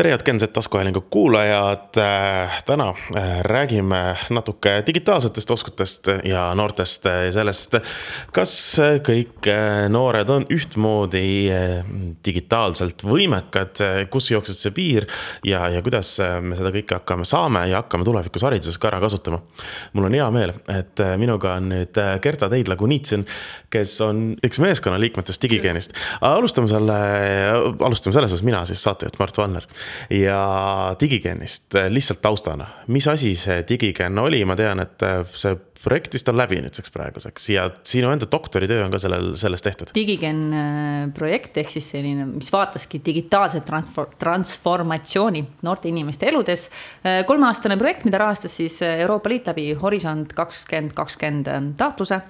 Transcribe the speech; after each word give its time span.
tere, 0.00 0.10
head 0.14 0.22
Genset 0.24 0.52
taskuhäälingu 0.52 1.00
kuulajad. 1.00 1.96
Äh, 1.96 2.62
täna 2.66 2.88
äh, 3.16 3.40
räägime 3.40 4.16
natuke 4.30 4.82
digitaalsetest 4.86 5.50
oskustest 5.50 6.06
ja 6.24 6.54
noortest 6.54 7.04
ja 7.04 7.32
sellest, 7.32 7.76
kas 8.32 8.52
kõik 9.04 9.44
noored 9.92 10.32
on 10.32 10.46
ühtmoodi 10.48 11.50
digitaalselt 12.24 13.04
võimekad, 13.04 13.82
kus 14.10 14.30
jookseb 14.30 14.56
see 14.56 14.72
piir 14.72 15.06
ja, 15.44 15.66
ja 15.68 15.82
kuidas 15.84 16.14
me 16.40 16.56
seda 16.56 16.72
kõike 16.72 16.96
hakkame, 17.02 17.28
saame 17.28 17.66
ja 17.68 17.82
hakkame 17.82 18.08
tulevikus 18.08 18.46
hariduses 18.48 18.80
ka 18.80 18.88
ära 18.88 19.02
kasutama. 19.04 19.42
mul 19.92 20.08
on 20.08 20.16
hea 20.16 20.30
meel, 20.32 20.54
et 20.72 21.04
minuga 21.20 21.58
on 21.58 21.68
nüüd 21.74 22.00
Gerta 22.22 22.48
Teidla-Kunitsin, 22.48 23.26
kes 23.70 23.98
on 24.06 24.24
üks 24.46 24.64
meeskonna 24.64 25.00
liikmetest 25.00 25.42
Digigeenist. 25.42 25.92
alustame 26.20 26.72
selle, 26.72 26.98
alustame 27.84 28.16
selles 28.16 28.32
osas 28.32 28.46
mina 28.48 28.64
siis, 28.64 28.80
saatejuht 28.88 29.20
Mart 29.20 29.44
Valner 29.44 29.68
ja 30.10 30.42
Digigeenist 31.00 31.76
lihtsalt 31.88 32.22
taustana, 32.22 32.66
mis 32.88 33.08
asi 33.08 33.34
see 33.38 33.64
Digigen 33.68 34.18
oli, 34.18 34.44
ma 34.44 34.56
tean, 34.58 34.82
et 34.84 35.04
see 35.34 35.56
projekt 35.82 36.14
vist 36.14 36.28
on 36.28 36.36
läbi 36.38 36.58
nüüdseks 36.60 36.92
praeguseks 36.92 37.48
ja 37.54 37.64
sinu 37.86 38.10
enda 38.12 38.28
doktoritöö 38.30 38.84
on 38.84 38.92
ka 38.92 39.00
sellel, 39.00 39.32
sellest 39.40 39.64
tehtud. 39.66 39.92
Digigen 39.96 40.42
äh, 40.52 41.08
projekt 41.16 41.56
ehk 41.60 41.72
siis 41.72 41.88
selline, 41.94 42.26
mis 42.30 42.52
vaataski 42.52 43.00
digitaalset 43.06 43.68
transformatsiooni 44.20 45.44
noorte 45.66 45.90
inimeste 45.90 46.28
eludes. 46.30 46.68
Äh, 47.04 47.22
kolmeaastane 47.28 47.78
projekt, 47.80 48.06
mida 48.08 48.20
rahastas 48.20 48.56
siis 48.60 48.80
Euroopa 48.86 49.32
Liit 49.32 49.48
läbi 49.50 49.70
Horisont 49.80 50.34
kakskümmend 50.36 50.96
kakskümmend 50.96 51.48
äh, 51.50 51.62
taotluse 51.80 52.20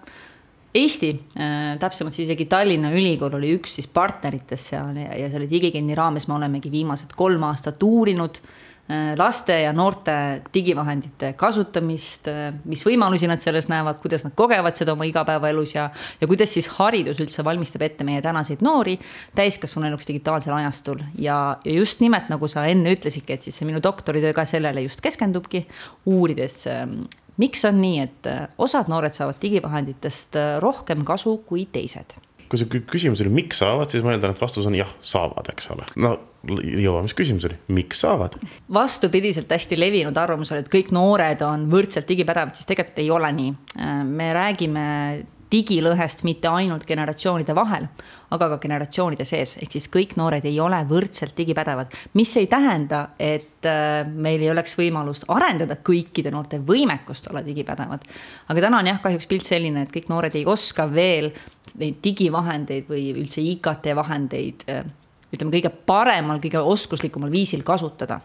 Eesti, 0.75 1.11
äh, 1.35 1.79
täpsemalt 1.83 2.15
siis 2.15 2.29
isegi 2.29 2.47
Tallinna 2.47 2.93
Ülikool 2.95 3.35
oli 3.41 3.57
üks 3.57 3.73
siis 3.81 3.89
partneritest 3.91 4.71
seal 4.71 5.01
ja, 5.03 5.17
ja 5.19 5.31
selle 5.33 5.49
digigeni 5.51 5.97
raames 5.99 6.29
me 6.31 6.37
olemegi 6.37 6.71
viimased 6.71 7.17
kolm 7.19 7.43
aastat 7.49 7.83
uurinud 7.83 8.39
äh, 8.39 9.17
laste 9.19 9.57
ja 9.65 9.73
noorte 9.75 10.15
digivahendite 10.55 11.33
kasutamist, 11.41 12.31
äh, 12.31 12.55
mis 12.71 12.85
võimalusi 12.87 13.27
nad 13.27 13.43
selles 13.43 13.67
näevad, 13.73 13.99
kuidas 13.99 14.23
nad 14.23 14.37
kogevad 14.39 14.79
seda 14.79 14.95
oma 14.95 15.09
igapäevaelus 15.11 15.75
ja, 15.75 15.89
ja 16.21 16.31
kuidas 16.31 16.55
siis 16.55 16.71
haridus 16.77 17.19
üldse 17.19 17.43
valmistab 17.43 17.83
ette 17.89 18.07
meie 18.07 18.23
tänaseid 18.23 18.63
noori 18.63 18.95
täiskasvanueluks 19.35 20.07
digitaalsel 20.07 20.55
ajastul. 20.55 21.03
ja, 21.19 21.41
ja 21.65 21.75
just 21.81 21.99
nimelt 21.99 22.31
nagu 22.31 22.47
sa 22.47 22.69
enne 22.71 22.95
ütlesidki, 22.95 23.35
et 23.35 23.43
siis 23.43 23.59
see 23.59 23.67
minu 23.67 23.83
doktoritöö 23.83 24.31
ka 24.39 24.47
sellele 24.47 24.87
just 24.87 25.03
keskendubki, 25.03 25.67
uurides 26.07 26.63
ähm, 26.71 27.01
miks 27.41 27.65
on 27.69 27.81
nii, 27.81 28.01
et 28.07 28.31
äh, 28.31 28.49
osad 28.59 28.91
noored 28.91 29.15
saavad 29.17 29.39
digivahenditest 29.43 30.37
äh, 30.41 30.51
rohkem 30.63 31.05
kasu 31.05 31.39
kui 31.47 31.67
teised? 31.73 32.17
kui 32.51 32.59
see 32.59 32.81
küsimus 32.91 33.21
oli, 33.23 33.31
miks 33.31 33.61
saavad, 33.63 33.93
siis 33.93 34.03
ma 34.03 34.11
eeldan, 34.11 34.33
et 34.35 34.41
vastus 34.43 34.67
on 34.67 34.75
jah, 34.75 34.91
saavad, 35.07 35.47
eks 35.53 35.71
ole. 35.71 35.85
no 36.03 36.17
jõuame, 36.49 37.05
mis 37.07 37.15
küsimus 37.15 37.47
oli, 37.47 37.59
miks 37.77 38.03
saavad? 38.03 38.35
vastupidiselt 38.75 39.51
hästi 39.55 39.79
levinud 39.79 40.19
arvamusele, 40.19 40.65
et 40.65 40.73
kõik 40.73 40.91
noored 40.95 41.45
on 41.47 41.69
võrdselt 41.71 42.09
digipädevad, 42.11 42.57
siis 42.59 42.67
tegelikult 42.71 42.99
ei 43.03 43.13
ole 43.15 43.31
nii. 43.37 43.53
Äh, 43.79 44.01
me 44.07 44.33
räägime 44.35 44.87
digilõhest 45.53 46.23
mitte 46.25 46.49
ainult 46.49 46.87
generatsioonide 46.87 47.55
vahel, 47.55 47.87
aga 48.31 48.49
ka 48.53 48.59
generatsioonide 48.63 49.27
sees, 49.27 49.57
ehk 49.63 49.75
siis 49.75 49.89
kõik 49.91 50.15
noored 50.21 50.45
ei 50.47 50.61
ole 50.63 50.79
võrdselt 50.89 51.35
digipädevad. 51.37 51.91
mis 52.15 52.37
ei 52.37 52.47
tähenda, 52.47 53.09
et 53.19 53.67
äh, 53.67 54.07
meil 54.07 54.43
ei 54.43 54.51
oleks 54.51 54.77
võimalust 54.79 55.27
arendada 55.29 55.77
kõikide 55.77 56.31
noorte 56.31 56.59
võimekust 56.59 57.31
olla 57.31 57.43
digipädevad. 57.47 58.07
aga 58.49 58.61
täna 58.61 58.79
on 58.79 58.87
jah, 58.87 59.03
kahjuks 59.03 59.27
pilt 59.27 59.45
selline, 59.45 59.83
et 59.83 59.93
kõik 59.93 60.09
noored 60.09 60.35
ei 60.35 60.47
oska 60.47 60.87
veel 60.93 61.33
neid 61.79 62.01
digivahendeid 62.05 62.89
või 62.89 63.11
üldse 63.15 63.43
IKT 63.43 63.95
vahendeid 63.97 64.67
äh, 64.69 64.85
ütleme, 65.35 65.55
kõige 65.55 65.71
paremal, 65.87 66.41
kõige 66.43 66.63
oskuslikumal 66.63 67.31
viisil 67.31 67.63
kasutada 67.67 68.21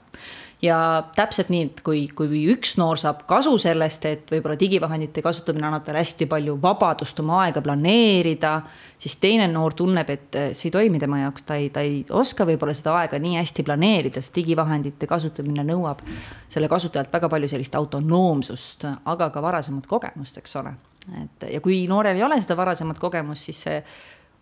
ja 0.61 1.03
täpselt 1.15 1.49
nii, 1.51 1.63
et 1.67 1.81
kui, 1.85 2.05
kui 2.15 2.41
üks 2.53 2.75
noor 2.79 2.99
saab 2.99 3.23
kasu 3.29 3.55
sellest, 3.61 4.05
et 4.07 4.31
võib-olla 4.31 4.55
digivahendite 4.59 5.23
kasutamine 5.25 5.67
annab 5.67 5.83
talle 5.85 6.01
hästi 6.01 6.27
palju 6.31 6.55
vabadust 6.61 7.19
oma 7.23 7.41
aega 7.43 7.61
planeerida, 7.65 8.53
siis 9.01 9.17
teine 9.21 9.47
noor 9.51 9.75
tunneb, 9.77 10.09
et 10.09 10.39
see 10.55 10.69
ei 10.69 10.75
toimi 10.77 11.01
tema 11.01 11.19
jaoks, 11.25 11.45
ta 11.47 11.59
ei, 11.59 11.69
ta 11.75 11.83
ei 11.85 12.01
oska 12.09 12.47
võib-olla 12.47 12.75
seda 12.77 12.95
aega 13.01 13.19
nii 13.21 13.37
hästi 13.39 13.67
planeerida, 13.67 14.23
sest 14.23 14.39
digivahendite 14.39 15.09
kasutamine 15.11 15.65
nõuab 15.67 16.03
selle 16.51 16.71
kasutajalt 16.71 17.13
väga 17.13 17.29
palju 17.31 17.51
sellist 17.51 17.75
autonoomsust, 17.75 18.87
aga 19.11 19.29
ka 19.33 19.43
varasemat 19.43 19.87
kogemust, 19.91 20.39
eks 20.41 20.59
ole. 20.61 20.75
et 21.21 21.49
ja 21.51 21.61
kui 21.61 21.83
noorel 21.87 22.17
ei 22.17 22.23
ole 22.25 22.39
seda 22.41 22.57
varasemat 22.57 22.99
kogemust, 22.99 23.49
siis 23.49 23.65
see 23.67 23.81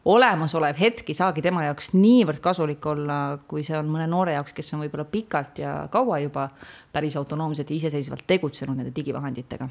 olemasolev 0.05 0.75
hetk 0.79 1.09
ei 1.09 1.17
saagi 1.17 1.41
tema 1.41 1.63
jaoks 1.67 1.93
niivõrd 1.95 2.41
kasulik 2.43 2.85
olla, 2.91 3.39
kui 3.47 3.63
see 3.63 3.77
on 3.77 3.87
mõne 3.91 4.07
noore 4.11 4.35
jaoks, 4.35 4.55
kes 4.55 4.73
on 4.75 4.83
võib-olla 4.83 5.07
pikalt 5.09 5.63
ja 5.63 5.75
kaua 5.91 6.19
juba 6.23 6.49
päris 6.91 7.15
autonoomselt 7.19 7.71
ja 7.71 7.79
iseseisvalt 7.79 8.27
tegutsenud 8.27 8.77
nende 8.77 8.91
digivahenditega 8.95 9.69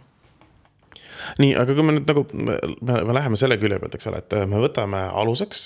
nii, 1.43 1.53
aga 1.59 1.75
kui 1.77 1.87
me 1.87 1.97
nüüd 1.97 2.09
nagu, 2.09 2.25
me, 2.33 2.57
me 3.09 3.17
läheme 3.17 3.39
selle 3.41 3.59
külje 3.61 3.79
pealt, 3.83 3.97
eks 3.97 4.09
ole, 4.11 4.23
et 4.23 4.37
me 4.51 4.61
võtame 4.63 5.03
aluseks. 5.23 5.63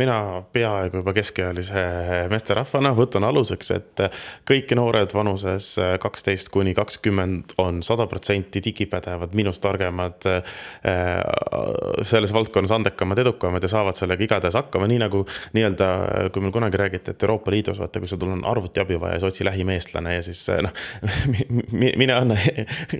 mina 0.00 0.16
peaaegu 0.52 1.00
juba 1.00 1.14
keskealise 1.16 1.84
meesterahvana 2.32 2.92
võtan 2.96 3.26
aluseks, 3.28 3.70
et 3.76 4.04
kõik 4.48 4.74
noored 4.78 5.12
vanuses 5.14 5.72
kaksteist 6.02 6.50
kuni 6.54 6.74
kakskümmend 6.76 7.56
on 7.62 7.82
sada 7.86 8.06
protsenti 8.10 8.62
digipädevad, 8.64 9.34
minust 9.34 9.62
targemad. 9.62 10.28
selles 12.02 12.32
valdkonnas 12.34 12.70
andekamad, 12.70 13.18
edukamad 13.18 13.62
ja 13.62 13.68
saavad 13.68 13.96
sellega 13.98 14.24
igatahes 14.24 14.56
hakkama, 14.56 14.88
nii 14.90 15.00
nagu 15.02 15.24
nii-öelda, 15.56 15.88
kui 16.32 16.42
meil 16.42 16.54
kunagi 16.54 16.80
räägiti, 16.80 17.14
et 17.14 17.22
Euroopa 17.22 17.50
Liidus 17.50 17.78
vaata, 17.80 18.00
kui 18.00 18.08
sul 18.08 18.24
on 18.26 18.44
arvutiabi 18.48 18.98
vaja, 19.00 19.18
siis 19.18 19.28
otsi 19.32 19.44
lähimeestlane 19.44 20.14
ja 20.14 20.22
siis 20.22 20.46
noh, 20.62 20.72
mine 22.00 22.14
anna, 22.14 22.36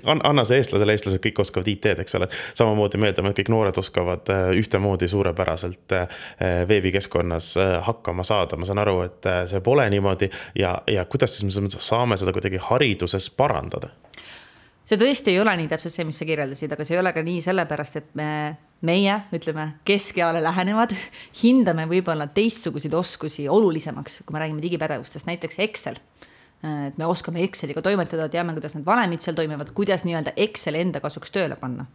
anna 0.05 0.45
see 0.49 0.61
eestlasele, 0.61 0.97
eestlased 0.97 1.23
kõik 1.25 1.41
oskavad 1.45 1.50
oskavad 1.51 1.69
IT-d, 1.69 2.05
eks 2.05 2.17
ole. 2.19 2.29
samamoodi 2.55 3.01
me 3.01 3.11
eeldame, 3.11 3.33
et 3.33 3.41
kõik 3.43 3.53
noored 3.53 3.81
oskavad 3.83 4.31
äh, 4.33 4.51
ühtemoodi 4.61 5.09
suurepäraselt 5.11 5.97
äh, 5.97 6.21
veebikeskkonnas 6.69 7.53
äh, 7.61 7.77
hakkama 7.87 8.25
saada, 8.27 8.59
ma 8.61 8.69
saan 8.69 8.83
aru, 8.83 9.01
et 9.09 9.31
see 9.51 9.61
pole 9.65 9.89
niimoodi 9.91 10.31
ja, 10.59 10.77
ja 10.91 11.05
kuidas 11.11 11.39
siis 11.39 11.61
me 11.61 11.73
saame 11.73 12.19
seda 12.21 12.35
kuidagi 12.37 12.63
hariduses 12.71 13.31
parandada? 13.35 13.93
see 14.91 14.99
tõesti 14.99 15.31
ei 15.31 15.39
ole 15.39 15.53
nii 15.61 15.69
täpselt 15.71 15.95
see, 15.95 16.07
mis 16.09 16.19
sa 16.19 16.27
kirjeldasid, 16.27 16.73
aga 16.75 16.85
see 16.87 16.97
ei 16.97 17.03
ole 17.03 17.13
ka 17.15 17.23
nii 17.23 17.43
sellepärast, 17.45 17.99
et 18.01 18.09
me, 18.19 18.31
meie, 18.87 19.21
ütleme, 19.37 19.67
keskeale 19.87 20.41
lähenevad, 20.43 20.97
hindame 21.43 21.85
võib-olla 21.91 22.27
teistsuguseid 22.35 22.97
oskusi 22.99 23.47
olulisemaks, 23.49 24.25
kui 24.27 24.35
me 24.35 24.43
räägime 24.43 24.65
digipädevustest, 24.65 25.29
näiteks 25.31 25.63
Excel 25.63 26.01
et 26.63 26.99
me 27.01 27.09
oskame 27.09 27.43
Exceliga 27.45 27.83
toimetada, 27.85 28.29
teame, 28.33 28.55
kuidas 28.57 28.75
need 28.77 28.87
valemid 28.87 29.23
seal 29.25 29.37
toimivad, 29.39 29.73
kuidas 29.77 30.05
nii-öelda 30.05 30.35
Exceli 30.37 30.83
enda 30.85 31.01
kasuks 31.01 31.33
tööle 31.33 31.57
panna. 31.61 31.87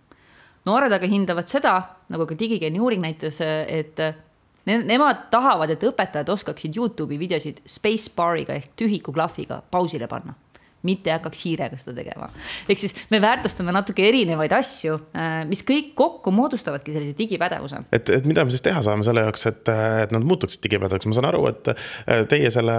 noored 0.66 0.94
aga 0.94 1.08
hindavad 1.10 1.50
seda, 1.50 1.76
nagu 2.10 2.26
ka 2.26 2.38
digigeeni 2.40 2.82
uuring 2.82 3.04
näitas, 3.04 3.38
et 3.42 4.02
ne 4.66 4.80
nemad 4.82 5.28
tahavad, 5.34 5.70
et 5.70 5.84
õpetajad 5.86 6.32
oskaksid 6.34 6.78
Youtube'i 6.78 7.20
videosid 7.22 7.62
spacebar'iga 7.70 8.58
ehk 8.58 8.74
tühikuklahviga 8.82 9.62
pausile 9.72 10.10
panna 10.10 10.34
mitte 10.86 11.10
ei 11.10 11.16
hakkaks 11.18 11.44
hiirega 11.48 11.78
seda 11.82 11.96
tegema. 11.98 12.28
ehk 12.70 12.82
siis 12.82 12.96
me 13.10 13.18
väärtustame 13.22 13.74
natuke 13.74 14.06
erinevaid 14.06 14.54
asju, 14.54 15.00
mis 15.50 15.64
kõik 15.68 15.94
kokku 15.98 16.34
moodustavadki 16.36 16.94
sellise 16.94 17.18
digipädevuse. 17.18 17.86
et, 17.90 18.12
et 18.20 18.28
mida 18.30 18.46
me 18.46 18.54
siis 18.54 18.66
teha 18.66 18.84
saame 18.86 19.06
selle 19.08 19.26
jaoks, 19.26 19.48
et, 19.50 19.74
et 20.06 20.14
nad 20.16 20.28
muutuksid 20.30 20.62
digipädevaks, 20.66 21.10
ma 21.10 21.18
saan 21.18 21.30
aru, 21.32 21.48
et 21.50 21.72
teie 22.30 22.54
selle 22.54 22.78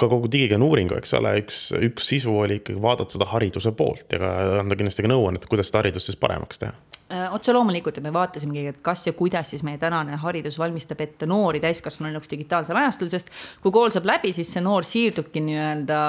ka 0.00 0.08
kogu 0.10 0.30
digikeele 0.32 0.64
uuringu, 0.64 0.96
eks 1.00 1.14
ole, 1.18 1.34
üks, 1.42 1.64
üks 1.90 2.08
sisu 2.12 2.34
oli 2.42 2.60
ikkagi 2.60 2.80
vaadata 2.82 3.16
seda 3.16 3.28
hariduse 3.30 3.72
poolt 3.76 4.14
ja 4.14 4.20
ka 4.22 4.30
anda 4.62 4.78
kindlasti 4.78 5.04
ka 5.06 5.12
nõuannet, 5.12 5.46
kuidas 5.50 5.70
seda 5.70 5.84
haridust 5.84 6.10
siis 6.10 6.18
paremaks 6.20 6.62
teha. 6.62 6.72
Äh, 7.10 7.26
otse 7.34 7.52
loomulikult 7.52 7.96
ja 7.98 8.04
me 8.04 8.12
vaatasimegi, 8.14 8.66
et 8.70 8.80
kas 8.86 9.06
ja 9.08 9.12
kuidas 9.18 9.50
siis 9.50 9.64
meie 9.66 9.78
tänane 9.82 10.18
haridus 10.22 10.58
valmistab 10.60 11.00
ette 11.02 11.26
noori 11.26 11.60
täiskasvanuks 11.62 12.30
digitaalsel 12.30 12.78
ajastul, 12.78 13.10
sest 13.10 13.32
kui 13.64 13.74
kool 13.74 13.90
saab 13.90 14.06
läbi, 14.06 14.30
siis 14.36 14.52
see 14.54 14.62
noor 14.62 14.86
siirdubki 14.86 15.42
nii-öelda 15.42 16.00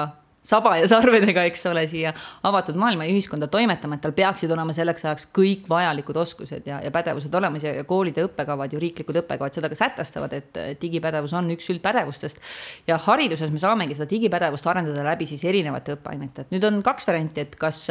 saba 0.42 0.74
ja 0.80 0.88
sarvedega, 0.90 1.44
eks 1.46 1.66
ole, 1.70 1.84
siia 1.90 2.12
avatud 2.46 2.78
maailma 2.80 3.06
ja 3.06 3.14
ühiskonda 3.14 3.46
toimetama, 3.50 3.96
et 3.96 4.02
tal 4.02 4.14
peaksid 4.16 4.50
olema 4.54 4.74
selleks 4.74 5.06
ajaks 5.06 5.28
kõik 5.36 5.68
vajalikud 5.70 6.18
oskused 6.24 6.66
ja, 6.66 6.80
ja 6.82 6.90
pädevused 6.94 7.34
olemas 7.38 7.66
ja, 7.66 7.76
ja 7.78 7.84
koolide 7.88 8.24
õppekavad 8.26 8.74
ju 8.74 8.80
riiklikud 8.82 9.20
õppekavad 9.22 9.54
seda 9.54 9.70
ka 9.70 9.78
sätestavad, 9.78 10.34
et 10.34 10.60
digipädevus 10.82 11.36
on 11.38 11.52
üks 11.54 11.70
üldpädevustest. 11.74 12.42
ja 12.90 12.98
hariduses 13.06 13.54
me 13.54 13.62
saamegi 13.62 13.98
seda 13.98 14.10
digipädevust 14.10 14.66
arendada 14.66 15.06
läbi 15.06 15.30
siis 15.30 15.44
erinevate 15.46 15.96
õppeainete, 15.96 16.46
et 16.46 16.54
nüüd 16.56 16.66
on 16.66 16.82
kaks 16.82 17.06
varianti, 17.06 17.46
et 17.46 17.56
kas 17.56 17.86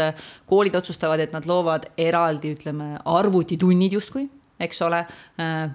koolid 0.49 0.75
otsustavad, 0.75 1.23
et 1.23 1.33
nad 1.35 1.47
loovad 1.47 1.87
eraldi, 1.97 2.55
ütleme, 2.57 2.97
arvutitunnid 3.05 3.99
justkui 3.99 4.27
eks 4.61 4.81
ole. 4.85 5.05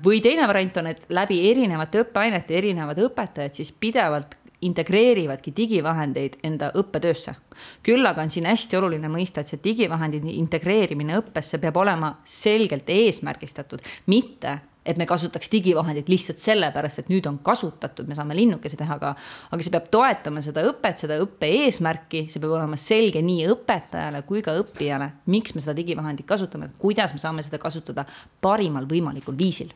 või 0.05 0.21
teine 0.23 0.47
variant 0.47 0.77
on, 0.79 0.87
et 0.93 1.09
läbi 1.11 1.41
erinevate 1.51 2.05
õppeainete 2.05 2.55
erinevad 2.55 3.01
õpetajad 3.03 3.57
siis 3.59 3.73
pidevalt 3.73 4.37
integreerivadki 4.61 5.53
digivahendeid 5.57 6.39
enda 6.45 6.71
õppetöösse. 6.75 7.35
küll 7.83 8.07
aga 8.07 8.23
on 8.23 8.31
siin 8.31 8.47
hästi 8.47 8.77
oluline 8.77 9.09
mõista, 9.09 9.41
et 9.41 9.49
see 9.49 9.61
digivahendite 9.65 10.33
integreerimine 10.33 11.19
õppesse 11.21 11.59
peab 11.59 11.77
olema 11.77 12.19
selgelt 12.25 12.89
eesmärgistatud, 12.89 13.81
mitte 14.07 14.59
et 14.87 14.99
me 14.99 15.07
kasutaks 15.07 15.51
digivahendeid 15.51 16.09
lihtsalt 16.09 16.39
sellepärast, 16.39 17.01
et 17.03 17.09
nüüd 17.11 17.27
on 17.27 17.41
kasutatud, 17.45 18.07
me 18.07 18.15
saame 18.15 18.37
linnukesi 18.39 18.79
teha, 18.79 18.99
aga, 19.01 19.15
aga 19.51 19.65
see 19.65 19.75
peab 19.75 19.89
toetama 19.91 20.43
seda 20.45 20.63
õpet, 20.69 21.03
seda 21.03 21.17
õppe 21.25 21.51
eesmärki, 21.65 22.27
see 22.31 22.43
peab 22.43 22.55
olema 22.59 22.79
selge 22.81 23.23
nii 23.25 23.49
õpetajale 23.57 24.23
kui 24.29 24.45
ka 24.47 24.55
õppijale, 24.61 25.11
miks 25.33 25.57
me 25.57 25.65
seda 25.65 25.75
digivahendit 25.77 26.29
kasutame, 26.29 26.71
kuidas 26.79 27.17
me 27.17 27.23
saame 27.23 27.43
seda 27.47 27.59
kasutada 27.63 28.07
parimal 28.41 28.87
võimalikul 28.87 29.39
viisil 29.39 29.75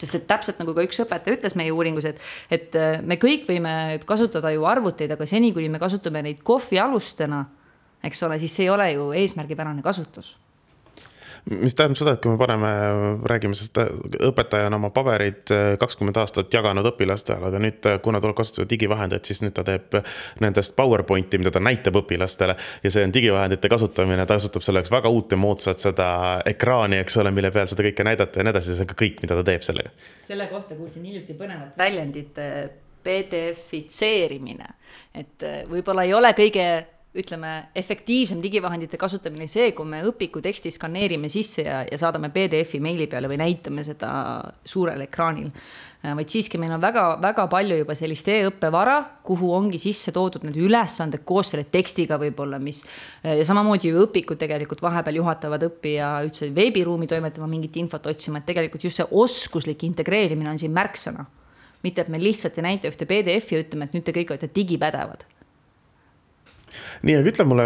sest 0.00 0.18
et 0.18 0.26
täpselt 0.28 0.60
nagu 0.62 0.74
ka 0.76 0.84
üks 0.86 1.00
õpetaja 1.04 1.38
ütles 1.38 1.56
meie 1.58 1.72
uuringus, 1.74 2.08
et, 2.10 2.20
et 2.50 2.76
äh, 2.78 3.00
me 3.04 3.20
kõik 3.20 3.48
võime 3.48 3.72
kasutada 4.08 4.52
ju 4.54 4.66
arvuteid, 4.68 5.12
aga 5.16 5.28
seni, 5.28 5.52
kuni 5.56 5.70
me 5.72 5.80
kasutame 5.82 6.24
neid 6.26 6.44
kohvialustena, 6.46 7.44
eks 8.04 8.22
ole, 8.26 8.40
siis 8.40 8.54
see 8.56 8.68
ei 8.68 8.72
ole 8.74 8.92
ju 8.94 9.10
eesmärgipärane 9.22 9.84
kasutus 9.84 10.36
mis 11.50 11.76
tähendab 11.76 11.98
seda, 12.00 12.14
et 12.16 12.22
kui 12.22 12.32
me 12.32 12.38
paneme, 12.40 12.70
räägime 13.30 13.56
sellest, 13.56 13.78
õpetaja 14.30 14.68
on 14.68 14.78
oma 14.78 14.90
pabereid 14.94 15.52
äh, 15.54 15.66
kakskümmend 15.80 16.20
aastat 16.20 16.52
jaganud 16.54 16.86
õpilastele, 16.92 17.50
aga 17.50 17.62
nüüd, 17.62 17.80
äh, 17.88 17.98
kuna 18.04 18.20
tuleb 18.22 18.36
kasutada 18.38 18.68
digivahendeid, 18.70 19.24
siis 19.28 19.42
nüüd 19.44 19.56
ta 19.56 19.64
teeb 19.66 19.98
nendest 20.44 20.76
PowerPointi, 20.78 21.40
mida 21.40 21.54
ta 21.54 21.62
näitab 21.62 22.00
õpilastele. 22.02 22.56
ja 22.84 22.92
see 22.92 23.06
on 23.06 23.14
digivahendite 23.14 23.72
kasutamine, 23.72 24.26
ta 24.26 24.38
kasutab 24.40 24.66
selleks 24.66 24.92
väga 24.92 25.12
uut 25.12 25.32
ja 25.32 25.40
moodsat 25.40 25.82
seda 25.82 26.10
ekraani, 26.46 27.00
eks 27.04 27.16
ole, 27.22 27.32
mille 27.34 27.50
peal 27.54 27.70
seda 27.70 27.86
kõike 27.88 28.06
näidata 28.06 28.40
ja 28.40 28.46
nii 28.46 28.56
edasi, 28.56 28.76
see 28.76 28.86
on 28.86 28.92
ka 28.92 29.00
kõik, 29.02 29.24
mida 29.24 29.38
ta 29.38 29.46
teeb 29.46 29.66
sellega. 29.66 29.96
selle 30.28 30.46
kohta 30.52 30.76
kuulsin 30.78 31.04
hiljuti 31.04 31.34
põnevat 31.38 31.76
väljendit 31.78 32.38
PDF-itseerimine, 33.02 34.66
et 35.14 35.44
äh, 35.46 35.62
võib-olla 35.70 36.04
ei 36.04 36.14
ole 36.14 36.32
kõige 36.36 36.66
ütleme, 37.10 37.70
efektiivsem 37.74 38.38
digivahendite 38.42 38.98
kasutamine 38.98 39.48
see, 39.50 39.72
kui 39.74 39.86
me 39.88 39.98
õpiku 40.06 40.38
teksti 40.44 40.70
skaneerime 40.70 41.26
sisse 41.32 41.64
ja, 41.66 41.80
ja 41.82 41.96
saadame 41.98 42.30
PDF-i 42.30 42.78
meili 42.82 43.08
peale 43.10 43.26
või 43.30 43.40
näitame 43.40 43.82
seda 43.82 44.10
suurel 44.62 45.02
ekraanil. 45.02 45.48
Äh, 46.04 46.14
vaid 46.14 46.30
siiski 46.30 46.60
meil 46.62 46.76
on 46.76 46.82
väga-väga 46.82 47.48
palju 47.50 47.80
juba 47.80 47.96
sellist 47.98 48.30
e-õppevara, 48.30 48.94
kuhu 49.26 49.50
ongi 49.56 49.80
sisse 49.82 50.14
toodud 50.14 50.46
need 50.46 50.60
ülesanded 50.62 51.24
koos 51.26 51.50
selle 51.50 51.66
tekstiga 51.66 52.20
võib-olla, 52.22 52.62
mis 52.62 52.84
äh, 52.84 53.40
ja 53.40 53.48
samamoodi 53.48 53.90
ju 53.90 54.06
õpikud 54.06 54.38
tegelikult 54.38 54.86
vahepeal 54.86 55.18
juhatavad 55.18 55.66
õppija 55.66 56.12
üldse 56.28 56.52
veebiruumi 56.54 57.10
toimetama, 57.10 57.50
mingit 57.50 57.80
infot 57.82 58.06
otsima, 58.06 58.38
et 58.38 58.46
tegelikult 58.52 58.86
just 58.86 59.02
see 59.02 59.10
oskuslik 59.10 59.82
integreerimine 59.90 60.54
on 60.54 60.62
siin 60.62 60.78
märksõna. 60.78 61.26
mitte, 61.82 62.02
et 62.04 62.08
me 62.12 62.18
lihtsalt 62.20 62.58
ei 62.60 62.62
näita 62.62 62.90
ühte 62.92 63.06
PDF-i 63.08 63.54
ja 63.56 63.66
ütleme, 63.66 63.86
et 63.88 63.94
nüüd 63.96 64.04
te 64.06 64.12
kõik 64.14 64.30
olete 64.30 64.50
digipädevad 64.54 65.24
nii, 67.06 67.16
aga 67.16 67.30
ütle 67.32 67.46
mulle, 67.48 67.64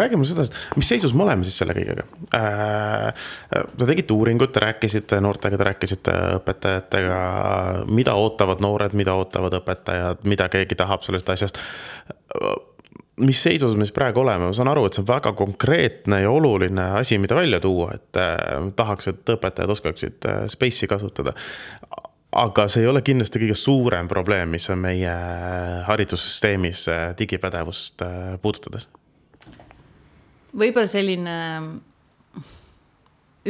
räägi 0.00 0.18
mulle 0.18 0.30
seda, 0.30 0.46
mis 0.78 0.88
seisus 0.90 1.14
me 1.16 1.26
oleme 1.26 1.46
siis 1.46 1.60
selle 1.62 1.76
kõigega? 1.76 2.06
Äh,? 2.38 3.22
Te 3.52 3.88
tegite 3.88 4.14
uuringut, 4.16 4.52
te 4.54 4.64
rääkisite 4.64 5.20
noortega, 5.22 5.58
te 5.60 5.68
rääkisite 5.70 6.16
õpetajatega, 6.40 7.22
mida 7.92 8.16
ootavad 8.18 8.62
noored, 8.64 8.96
mida 8.98 9.14
ootavad 9.18 9.58
õpetajad, 9.60 10.26
mida 10.28 10.48
keegi 10.52 10.78
tahab 10.78 11.06
sellest 11.06 11.32
asjast? 11.34 11.60
Mis 13.22 13.42
seisus 13.44 13.74
me 13.76 13.84
siis 13.86 13.94
praegu 13.94 14.22
oleme, 14.22 14.48
ma 14.48 14.54
saan 14.56 14.70
aru, 14.72 14.86
et 14.88 14.96
see 14.96 15.02
on 15.04 15.10
väga 15.10 15.34
konkreetne 15.38 16.22
ja 16.24 16.30
oluline 16.32 16.88
asi, 16.98 17.18
mida 17.22 17.36
välja 17.38 17.60
tuua, 17.62 17.92
et 17.98 18.18
äh, 18.18 18.70
tahaks, 18.76 19.12
et 19.12 19.36
õpetajad 19.36 19.76
oskaksid 19.76 20.30
äh, 20.30 20.40
Space'i 20.50 20.88
kasutada 20.90 21.36
aga 22.32 22.66
see 22.70 22.82
ei 22.84 22.88
ole 22.90 23.02
kindlasti 23.04 23.40
kõige 23.42 23.56
suurem 23.58 24.08
probleem, 24.08 24.52
mis 24.54 24.68
on 24.72 24.80
meie 24.82 25.14
haridussüsteemis 25.86 26.86
äh, 26.88 27.06
digipädevust 27.18 28.04
äh, 28.06 28.34
puudutades. 28.42 28.88
võib-olla 30.52 30.88
selline 30.88 31.34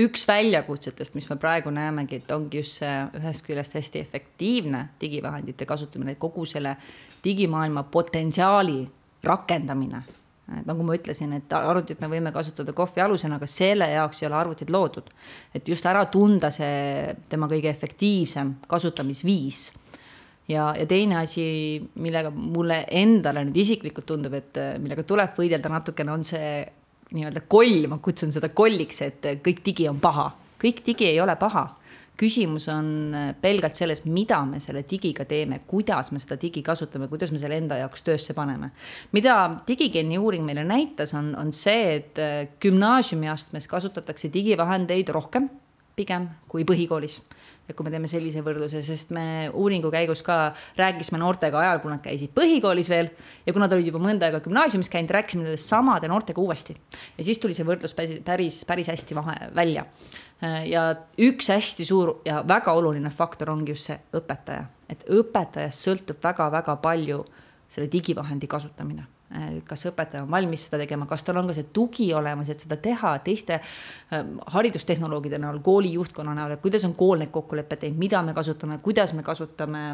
üks 0.02 0.24
väljakutsetest, 0.28 1.14
mis 1.14 1.28
me 1.28 1.36
praegu 1.36 1.70
näemegi, 1.70 2.22
et 2.22 2.32
ongi 2.32 2.62
just 2.62 2.80
see 2.80 2.94
ühest 3.18 3.44
küljest 3.46 3.76
hästi 3.76 4.00
efektiivne 4.00 4.86
digivahendite 5.00 5.66
kasutamine, 5.68 6.14
kogu 6.14 6.46
selle 6.48 6.76
digimaailma 7.24 7.82
potentsiaali 7.92 8.80
rakendamine 9.22 10.02
et 10.60 10.66
nagu 10.68 10.84
ma 10.86 10.96
ütlesin, 10.96 11.32
et 11.36 11.52
arvutit 11.56 12.00
me 12.02 12.10
võime 12.12 12.32
kasutada 12.34 12.74
kohvi 12.76 13.02
alusena, 13.04 13.38
aga 13.40 13.48
selle 13.50 13.88
jaoks 13.92 14.22
ei 14.22 14.28
ole 14.28 14.38
arvutid 14.40 14.70
loodud. 14.70 15.10
et 15.54 15.68
just 15.68 15.86
ära 15.86 16.04
tunda 16.06 16.50
see 16.50 17.14
tema 17.28 17.48
kõige 17.48 17.70
efektiivsem 17.70 18.54
kasutamisviis. 18.68 19.72
ja, 20.48 20.72
ja 20.76 20.86
teine 20.86 21.18
asi, 21.22 21.82
millega 21.94 22.30
mulle 22.30 22.84
endale 22.90 23.44
nüüd 23.44 23.56
isiklikult 23.56 24.06
tundub, 24.06 24.34
et 24.34 24.58
millega 24.78 25.02
tuleb 25.02 25.36
võidelda 25.36 25.68
natukene, 25.68 26.12
on 26.12 26.24
see 26.24 26.64
nii-öelda 27.12 27.44
koll, 27.48 27.86
ma 27.88 27.98
kutsun 27.98 28.32
seda 28.32 28.48
kolliks, 28.48 29.02
et 29.02 29.26
kõik 29.44 29.64
digi 29.64 29.88
on 29.88 30.00
paha. 30.00 30.30
kõik 30.62 30.84
digi 30.86 31.08
ei 31.10 31.20
ole 31.20 31.36
paha 31.36 31.68
küsimus 32.22 32.68
on 32.70 32.88
äh, 33.14 33.30
pelgalt 33.40 33.78
selles, 33.78 34.04
mida 34.06 34.42
me 34.46 34.60
selle 34.62 34.84
digiga 34.88 35.26
teeme, 35.28 35.62
kuidas 35.66 36.12
me 36.14 36.20
seda 36.22 36.38
digi 36.40 36.62
kasutame, 36.64 37.08
kuidas 37.10 37.32
me 37.34 37.40
selle 37.42 37.58
enda 37.58 37.80
jaoks 37.80 38.06
töösse 38.06 38.36
paneme. 38.36 38.70
mida 39.12 39.38
Digigeeni 39.66 40.18
uuring 40.18 40.46
meile 40.46 40.64
näitas, 40.66 41.14
on, 41.18 41.32
on 41.38 41.52
see, 41.56 41.96
et 41.96 42.22
äh, 42.22 42.46
gümnaasiumiastmes 42.62 43.68
kasutatakse 43.70 44.30
digivahendeid 44.32 45.10
rohkem 45.14 45.50
pigem 45.96 46.28
kui 46.48 46.64
põhikoolis. 46.68 47.20
Et 47.68 47.76
kui 47.76 47.86
me 47.86 47.92
teeme 47.92 48.08
sellise 48.10 48.42
võrdluse, 48.44 48.82
sest 48.84 49.12
me 49.14 49.24
uuringu 49.48 49.90
käigus 49.92 50.22
ka 50.26 50.38
rääkisime 50.78 51.20
noortega 51.22 51.60
ajal, 51.60 51.82
kui 51.82 51.92
nad 51.92 52.02
käisid 52.04 52.32
põhikoolis 52.34 52.90
veel 52.92 53.12
ja 53.46 53.54
kui 53.54 53.62
nad 53.62 53.72
olid 53.72 53.88
juba 53.88 54.02
mõnda 54.02 54.28
aega 54.28 54.42
gümnaasiumis 54.44 54.90
käinud, 54.92 55.14
rääkisime 55.14 55.46
nendest 55.46 55.70
samade 55.70 56.10
noortega 56.10 56.42
uuesti. 56.42 56.76
ja 57.18 57.24
siis 57.24 57.38
tuli 57.38 57.54
see 57.54 57.66
võrdlus 57.68 57.94
päris, 57.94 58.18
päris, 58.24 58.62
päris 58.68 58.90
hästi 58.92 59.18
vahe 59.18 59.38
välja. 59.54 59.86
ja 60.66 60.88
üks 61.18 61.52
hästi 61.54 61.86
suur 61.86 62.16
ja 62.26 62.42
väga 62.48 62.74
oluline 62.74 63.10
faktor 63.10 63.50
ongi 63.50 63.72
just 63.72 63.90
see 63.90 63.98
õpetaja, 64.18 64.66
et 64.88 65.06
õpetajast 65.08 65.88
sõltub 65.88 66.22
väga-väga 66.22 66.76
palju 66.82 67.24
selle 67.68 67.88
digivahendi 67.92 68.46
kasutamine 68.50 69.11
kas 69.68 69.86
õpetaja 69.90 70.24
on 70.24 70.30
valmis 70.30 70.66
seda 70.66 70.82
tegema, 70.82 71.06
kas 71.10 71.24
tal 71.26 71.40
on 71.40 71.50
ka 71.50 71.56
see 71.56 71.68
tugi 71.72 72.08
olemas, 72.14 72.50
et 72.52 72.64
seda 72.64 72.78
teha 72.82 73.14
teiste 73.24 73.58
ähm, 73.58 74.36
haridustehnoloogide 74.54 75.40
näol, 75.42 75.62
kooli 75.64 75.92
juhtkonna 75.96 76.34
näol, 76.36 76.56
et 76.56 76.64
kuidas 76.64 76.84
on 76.88 76.96
kool 76.98 77.22
neid 77.22 77.32
kokkuleppeid 77.34 77.86
teinud, 77.86 78.00
mida 78.02 78.22
me 78.22 78.34
kasutame, 78.36 78.78
kuidas 78.84 79.14
me 79.16 79.24
kasutame 79.26 79.84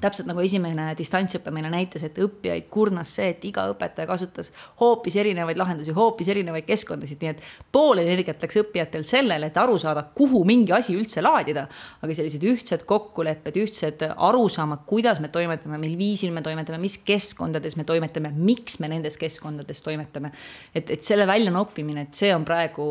täpselt 0.00 0.28
nagu 0.28 0.42
esimene 0.44 0.90
distantsõpe 0.98 1.52
meile 1.54 1.70
näitas, 1.72 2.04
et 2.06 2.18
õppijaid 2.20 2.68
kurnas 2.72 3.14
see, 3.16 3.30
et 3.32 3.44
iga 3.48 3.64
õpetaja 3.72 4.08
kasutas 4.08 4.52
hoopis 4.80 5.16
erinevaid 5.22 5.58
lahendusi, 5.60 5.94
hoopis 5.96 6.28
erinevaid 6.32 6.66
keskkondasid, 6.68 7.22
nii 7.22 7.32
et 7.32 7.42
pool 7.72 8.02
energiat 8.02 8.42
läks 8.42 8.60
õppijatel 8.60 9.06
sellele, 9.08 9.50
et 9.50 9.56
aru 9.60 9.78
saada, 9.80 10.04
kuhu 10.16 10.42
mingi 10.48 10.74
asi 10.76 10.96
üldse 10.96 11.24
laadida. 11.24 11.66
aga 12.02 12.14
sellised 12.14 12.44
ühtsed 12.44 12.84
kokkulepped, 12.88 13.56
ühtsed 13.56 14.04
arusaamad, 14.12 14.84
kuidas 14.86 15.20
me 15.20 15.32
toimetame, 15.32 15.80
mil 15.80 15.96
viisil 15.98 16.32
me 16.32 16.42
toimetame, 16.44 16.78
mis 16.82 16.98
keskkondades 16.98 17.76
me 17.76 17.84
toimetame, 17.88 18.32
miks 18.36 18.80
me 18.80 18.92
nendes 18.92 19.16
keskkondades 19.16 19.80
toimetame. 19.82 20.32
et, 20.74 20.90
et 20.90 21.04
selle 21.04 21.26
väljanoppimine, 21.26 22.08
et 22.08 22.14
see 22.14 22.34
on 22.34 22.44
praegu, 22.44 22.86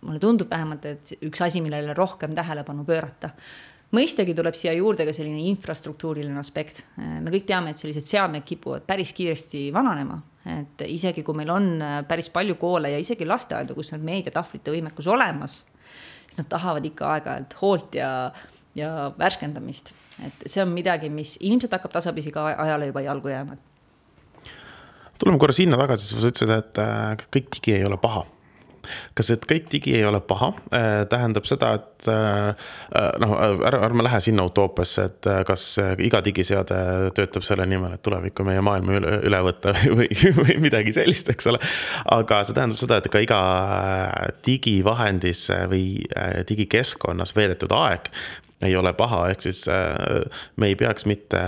mulle 0.00 0.20
tundub 0.20 0.50
vähemalt, 0.50 0.84
et 0.84 1.16
üks 1.20 1.42
asi, 1.44 1.60
millele 1.60 1.94
rohkem 1.94 2.34
tähelepanu 2.34 2.84
pöörata 2.84 3.34
mõistagi 3.94 4.34
tuleb 4.36 4.56
siia 4.58 4.72
juurde 4.76 5.06
ka 5.06 5.14
selline 5.14 5.44
infrastruktuuriline 5.52 6.38
aspekt. 6.40 6.84
me 6.96 7.30
kõik 7.30 7.46
teame, 7.46 7.70
et 7.70 7.80
sellised 7.80 8.06
seadmed 8.06 8.44
kipuvad 8.46 8.86
päris 8.86 9.12
kiiresti 9.16 9.68
vananema, 9.74 10.18
et 10.46 10.86
isegi 10.88 11.22
kui 11.26 11.36
meil 11.36 11.50
on 11.50 11.70
päris 12.08 12.30
palju 12.30 12.56
koole 12.60 12.90
ja 12.90 12.98
isegi 12.98 13.26
lasteaedu, 13.26 13.74
kus 13.74 13.92
on 13.92 14.04
meediatahvlite 14.06 14.74
võimekus 14.74 15.06
olemas, 15.06 15.64
siis 16.26 16.42
nad 16.42 16.50
tahavad 16.50 16.84
ikka 16.84 17.12
aeg-ajalt 17.14 17.56
hoolt 17.60 17.94
ja, 18.00 18.10
ja 18.74 19.12
värskendamist. 19.18 19.94
et 20.26 20.46
see 20.46 20.62
on 20.62 20.72
midagi, 20.72 21.10
mis 21.10 21.36
ilmselt 21.40 21.72
hakkab 21.72 21.92
tasapisi 21.92 22.32
ka 22.32 22.46
ajale 22.56 22.92
juba 22.92 23.04
jalgu 23.06 23.28
jääma. 23.28 23.56
tuleme 25.18 25.38
korra 25.38 25.52
sinna 25.52 25.76
tagasi, 25.76 26.08
sa 26.08 26.32
ütlesid, 26.32 26.56
et 26.58 27.28
kõik 27.30 27.52
digi 27.54 27.78
ei 27.78 27.84
ole 27.86 27.96
paha 28.00 28.26
kas, 29.16 29.30
et 29.34 29.44
kõik 29.48 29.68
digi 29.72 29.96
ei 29.98 30.04
ole 30.08 30.20
paha, 30.24 30.52
äh, 30.70 30.86
tähendab 31.10 31.48
seda, 31.48 31.72
et 31.80 32.10
äh, 32.10 32.48
äh, 32.50 33.10
noh, 33.22 33.34
ärme, 33.40 33.82
ärme 33.88 34.06
lähe 34.06 34.20
sinna 34.24 34.46
utoopiasse, 34.48 35.06
et 35.10 35.30
kas 35.48 35.66
iga 36.02 36.22
digiseade 36.24 36.78
töötab 37.16 37.46
selle 37.46 37.66
nimel, 37.68 37.96
et 37.96 38.04
tulevikku 38.06 38.46
meie 38.46 38.64
maailma 38.64 38.98
üle, 39.00 39.18
üle 39.28 39.42
võtta 39.48 39.74
või, 39.98 40.08
või 40.38 40.58
midagi 40.68 40.94
sellist, 40.96 41.30
eks 41.32 41.52
ole. 41.52 41.62
aga 42.16 42.42
see 42.44 42.56
tähendab 42.56 42.80
seda, 42.80 43.00
et 43.00 43.10
ka 43.12 43.22
iga 43.24 43.42
digivahendis 44.46 45.46
või 45.70 45.86
digikeskkonnas 46.48 47.34
veedetud 47.36 47.72
aeg 47.76 48.10
ei 48.62 48.76
ole 48.76 48.92
paha, 48.96 49.26
ehk 49.28 49.42
siis 49.44 49.66
äh, 49.68 49.96
me 50.56 50.70
ei 50.70 50.76
peaks 50.76 51.04
mitte 51.04 51.40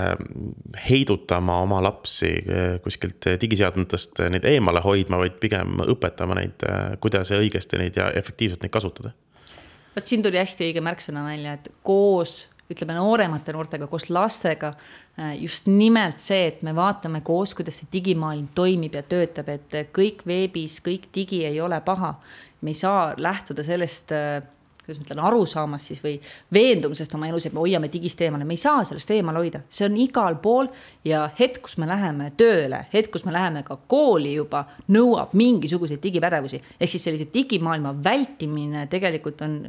heidutama 0.88 1.60
oma 1.62 1.80
lapsi 1.82 2.34
äh, 2.36 2.76
kuskilt 2.84 3.24
digiseadmetest 3.40 4.20
neid 4.34 4.44
eemale 4.48 4.82
hoidma, 4.84 5.20
vaid 5.22 5.38
pigem 5.40 5.80
õpetama 5.88 6.36
neid, 6.40 6.66
äh, 6.68 6.92
kuidas 7.00 7.32
õigesti 7.32 7.80
neid 7.80 7.96
ja 7.96 8.10
efektiivselt 8.12 8.64
neid 8.64 8.74
kasutada. 8.74 9.14
vot 9.96 10.06
siin 10.06 10.22
tuli 10.22 10.38
hästi 10.38 10.68
õige 10.68 10.84
märksõna 10.84 11.24
välja, 11.24 11.56
et 11.56 11.72
koos 11.82 12.44
ütleme 12.68 12.98
nooremate 12.98 13.52
noortega, 13.56 13.86
koos 13.88 14.10
lastega. 14.12 14.74
Just 15.40 15.70
nimelt 15.72 16.20
see, 16.20 16.50
et 16.50 16.60
me 16.62 16.74
vaatame 16.76 17.22
koos, 17.24 17.54
kuidas 17.56 17.80
see 17.80 17.88
digimaailm 17.92 18.50
toimib 18.54 18.94
ja 18.94 19.00
töötab, 19.02 19.48
et 19.48 19.72
kõik 19.96 20.20
veebis, 20.28 20.76
kõik 20.84 21.08
digi 21.14 21.40
ei 21.48 21.56
ole 21.64 21.80
paha. 21.80 22.14
me 22.60 22.70
ei 22.70 22.74
saa 22.74 23.14
lähtuda 23.16 23.62
sellest 23.62 24.12
äh, 24.12 24.42
kuidas 24.88 25.02
ma 25.02 25.04
ütlen, 25.04 25.20
arusaamas 25.28 25.86
siis 25.90 26.00
või 26.00 26.14
veendumusest 26.54 27.12
oma 27.14 27.28
elus, 27.28 27.46
et 27.46 27.52
me 27.52 27.60
hoiame 27.60 27.90
digist 27.92 28.20
eemale, 28.24 28.46
me 28.48 28.56
ei 28.56 28.62
saa 28.62 28.80
sellest 28.88 29.10
eemal 29.12 29.36
hoida, 29.36 29.60
see 29.68 29.84
on 29.84 29.98
igal 30.00 30.38
pool 30.40 30.70
ja 31.04 31.26
hetk, 31.38 31.60
kus 31.66 31.76
me 31.80 31.88
läheme 31.90 32.30
tööle, 32.40 32.86
hetk, 32.92 33.12
kus 33.12 33.26
me 33.28 33.34
läheme 33.36 33.62
ka 33.66 33.76
kooli 33.90 34.32
juba, 34.38 34.64
nõuab 34.88 35.34
mingisuguseid 35.36 36.00
digipädevusi. 36.02 36.62
ehk 36.80 36.90
siis 36.90 37.04
sellise 37.04 37.28
digimaailma 37.34 37.92
vältimine 38.04 38.86
tegelikult 38.86 39.42
on 39.44 39.60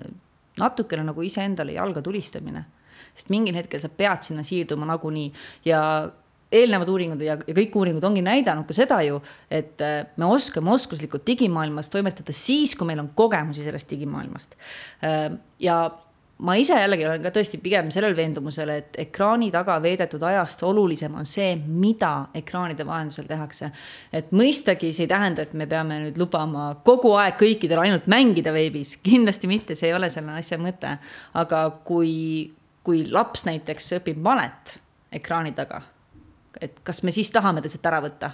natukene 0.59 1.03
nagu 1.03 1.21
iseendale 1.21 1.75
jalga 1.75 2.01
tulistamine. 2.01 2.65
sest 3.13 3.29
mingil 3.29 3.55
hetkel 3.55 3.81
sa 3.81 3.89
pead 3.89 4.23
sinna 4.23 4.43
siirduma 4.43 4.85
nagunii 4.85 5.33
ja 5.65 5.81
eelnevad 6.51 6.89
uuringud 6.89 7.21
ja, 7.21 7.37
ja 7.37 7.55
kõik 7.55 7.75
uuringud 7.77 8.05
ongi 8.09 8.23
näidanud 8.25 8.67
ka 8.67 8.75
seda 8.75 8.99
ju, 9.05 9.19
et 9.53 9.81
äh, 9.85 10.01
me 10.17 10.29
oskame 10.33 10.73
oskuslikult 10.73 11.25
digimaailmas 11.27 11.91
toimetada 11.93 12.33
siis, 12.35 12.75
kui 12.77 12.89
meil 12.89 13.01
on 13.03 13.11
kogemusi 13.15 13.65
sellest 13.65 13.89
digimaailmast. 13.93 14.55
Äh, 15.05 15.27
ja 15.61 15.81
ma 16.39 16.55
ise 16.57 16.77
jällegi 16.79 17.05
olen 17.05 17.21
ka 17.23 17.31
tõesti 17.35 17.59
pigem 17.61 17.91
sellel 17.93 18.15
veendumusel, 18.17 18.71
et 18.73 18.97
ekraani 19.03 19.51
taga 19.53 19.75
veedetud 19.83 20.23
ajast 20.25 20.63
olulisem 20.65 21.19
on 21.19 21.27
see, 21.29 21.51
mida 21.59 22.13
ekraanide 22.39 22.87
vahendusel 22.87 23.27
tehakse. 23.29 23.71
et 24.13 24.31
mõistagi 24.31 24.93
see 24.95 25.05
ei 25.05 25.11
tähenda, 25.11 25.45
et 25.45 25.53
me 25.53 25.67
peame 25.67 25.99
nüüd 26.05 26.17
lubama 26.17 26.71
kogu 26.85 27.13
aeg 27.19 27.37
kõikidel 27.41 27.83
ainult 27.83 28.07
mängida 28.07 28.55
veebis, 28.55 28.97
kindlasti 29.05 29.51
mitte, 29.51 29.75
see 29.75 29.91
ei 29.91 29.97
ole 29.97 30.09
selle 30.09 30.39
asja 30.39 30.57
mõte. 30.57 30.97
aga 31.33 31.63
kui, 31.85 32.51
kui 32.83 33.05
laps 33.11 33.45
näiteks 33.45 33.93
õpib 33.99 34.23
valet 34.23 34.79
ekraani 35.11 35.53
taga 35.53 35.83
et 36.61 36.79
kas 36.83 37.03
me 37.03 37.11
siis 37.15 37.31
tahame 37.31 37.61
ta 37.61 37.71
sealt 37.71 37.85
ära 37.85 38.01
võtta? 38.03 38.31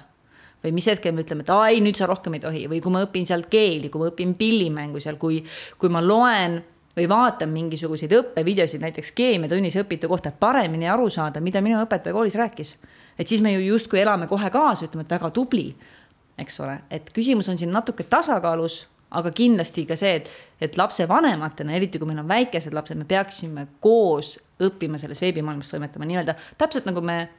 Või 0.64 0.72
mis 0.74 0.88
hetkel 0.90 1.14
me 1.14 1.22
ütleme, 1.22 1.44
et 1.46 1.52
ai, 1.54 1.82
nüüd 1.84 1.98
sa 2.00 2.08
rohkem 2.10 2.38
ei 2.38 2.42
tohi. 2.42 2.64
Või 2.72 2.80
kui 2.82 2.94
ma 2.94 3.04
õpin 3.06 3.28
sealt 3.28 3.50
keeli, 3.52 3.92
kui 3.94 4.02
ma 4.02 4.08
õpin 4.10 4.32
pillimängu 4.40 5.02
seal, 5.04 5.20
kui, 5.22 5.44
kui 5.78 5.92
ma 5.94 6.02
loen 6.02 6.58
või 6.96 7.10
vaatan 7.12 7.52
mingisuguseid 7.52 8.14
õppevideosid 8.16 8.82
näiteks 8.84 9.12
keemiatunnis 9.16 9.76
õpitu 9.84 10.10
kohta, 10.10 10.32
et 10.32 10.40
paremini 10.40 10.88
aru 10.90 11.10
saada, 11.12 11.44
mida 11.44 11.62
minu 11.62 11.82
õpetaja 11.84 12.16
koolis 12.16 12.38
rääkis. 12.40 12.78
et 13.20 13.28
siis 13.28 13.42
me 13.42 13.54
ju 13.54 13.60
justkui 13.60 14.00
elame 14.00 14.28
kohe 14.28 14.50
kaasa, 14.50 14.86
ütleme, 14.86 15.04
et 15.04 15.12
väga 15.12 15.30
tubli, 15.32 15.76
eks 16.38 16.60
ole, 16.60 16.80
et 16.92 17.12
küsimus 17.14 17.50
on 17.50 17.58
siin 17.58 17.72
natuke 17.72 18.04
tasakaalus, 18.04 18.88
aga 19.12 19.32
kindlasti 19.32 19.86
ka 19.86 19.96
see, 19.96 20.16
et, 20.16 20.30
et 20.62 20.78
lapsevanematena, 20.78 21.76
eriti 21.78 22.00
kui 22.00 22.08
meil 22.08 22.20
on 22.20 22.28
väikesed 22.28 22.74
lapsed, 22.74 22.98
me 22.98 23.06
peaksime 23.08 23.68
koos 23.80 24.40
õppima 24.60 25.00
selles 25.00 25.22
veebimaailmas 25.22 25.70
toimetama. 25.72 26.08
Nii-öelda 26.10 26.36
täpselt 26.58 26.88
nagu 26.90 27.02
me 27.02 27.30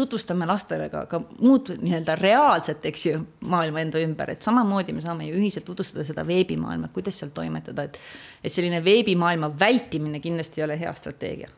tutvustame 0.00 0.48
lastele 0.48 0.88
ka, 0.92 1.04
ka 1.10 1.20
muud 1.38 1.72
nii-öelda 1.76 2.16
reaalset, 2.18 2.84
eks 2.90 3.06
ju, 3.06 3.20
maailma 3.52 3.84
enda 3.84 4.00
ümber, 4.02 4.32
et 4.34 4.42
samamoodi 4.46 4.96
me 4.96 5.04
saame 5.04 5.28
ju 5.28 5.38
ühiselt 5.38 5.68
tutvustada 5.68 6.04
seda 6.06 6.24
veebimaailma, 6.26 6.90
kuidas 6.94 7.20
seal 7.20 7.32
toimetada, 7.36 7.88
et. 7.88 8.00
et 8.44 8.52
selline 8.52 8.80
veebimaailma 8.84 9.52
vältimine 9.60 10.20
kindlasti 10.24 10.62
ei 10.62 10.64
ole 10.64 10.78
hea 10.80 10.92
strateegia 10.96 11.50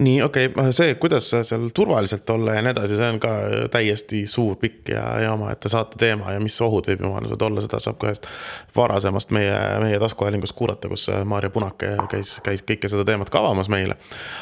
nii, 0.00 0.22
okei 0.22 0.46
okay., 0.46 0.72
see, 0.72 0.94
kuidas 0.94 1.30
seal 1.42 1.68
turvaliselt 1.74 2.30
olla 2.30 2.54
ja 2.54 2.62
nii 2.62 2.70
edasi, 2.70 2.96
see 2.96 3.08
on 3.12 3.18
ka 3.22 3.30
täiesti 3.72 4.22
suur, 4.30 4.56
pikk 4.60 4.92
ja, 4.94 5.04
ja 5.24 5.32
omaette 5.32 5.70
saate 5.72 5.98
teema 5.98 6.32
ja 6.32 6.42
mis 6.42 6.58
ohud 6.62 6.86
veebimaailmas 6.86 7.32
võivad 7.32 7.44
olla, 7.48 7.64
seda 7.64 7.80
saab 7.82 7.98
ka 8.00 8.10
ühest 8.10 8.28
varasemast 8.76 9.32
meie, 9.34 9.56
meie 9.82 9.98
taskuhäälingust 10.02 10.54
kuulata, 10.58 10.90
kus 10.90 11.08
Maarja 11.24 11.50
Punake 11.54 11.94
käis, 12.12 12.36
käis 12.46 12.62
kõike 12.66 12.90
seda 12.90 13.06
teemat 13.08 13.30
ka 13.30 13.42
avamas 13.42 13.70
meile. 13.72 13.96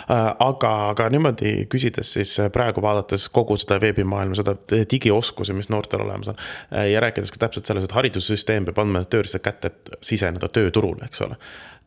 aga, 0.08 0.72
aga 0.90 1.08
niimoodi 1.14 1.54
küsides 1.72 2.12
siis 2.18 2.36
praegu 2.52 2.84
vaadates 2.84 3.28
kogu 3.32 3.56
seda 3.60 3.80
veebimaailma, 3.80 4.36
seda 4.36 4.56
digioskusi, 4.90 5.56
mis 5.56 5.70
noortel 5.72 6.04
olemas 6.04 6.34
on. 6.34 6.42
ja 6.90 7.00
rääkides 7.00 7.32
ka 7.32 7.46
täpselt 7.46 7.72
selles, 7.72 7.88
et 7.88 7.96
haridussüsteem 7.96 8.68
peab 8.68 8.84
andma 8.84 9.04
tööriistad 9.08 9.44
kätte, 9.46 9.72
et 9.72 9.96
siseneda 10.04 10.52
tööturule, 10.52 11.08
eks 11.08 11.24
ole 11.24 11.40